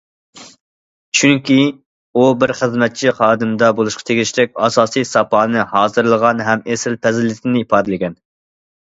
چۈنكى، 1.17 1.57
ئۇ 2.15 2.23
بىر 2.43 2.53
خىزمەتچى 2.61 3.11
خادىمدا 3.19 3.69
بولۇشقا 3.79 4.05
تېگىشلىك 4.09 4.57
ئاساسىي 4.67 5.05
ساپانى 5.09 5.67
ھازىرلىغان 5.73 6.41
ھەم 6.47 6.65
ئېسىل 6.73 6.97
پەزىلىتىنى 7.05 7.63
ئىپادىلىگەن. 7.67 8.17